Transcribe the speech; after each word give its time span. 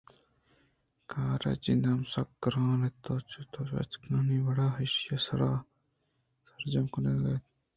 کار 1.11 1.41
ءِ 1.51 1.61
جند 1.63 1.83
ہم 1.91 2.01
سک 2.13 2.29
گرٛان 2.41 2.81
اِنت 2.85 2.95
ءُتو 3.13 3.15
چو 3.51 3.61
بچکانی 3.75 4.37
وڑا 4.45 4.67
ایشی 4.79 5.11
ءَ 5.15 5.37
راسرجم 5.39 6.85
کنگ 6.91 7.25
ءَاِت 7.31 7.43